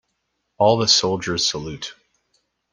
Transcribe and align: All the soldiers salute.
All 0.57 0.79
the 0.79 0.87
soldiers 0.87 1.45
salute. 1.45 1.93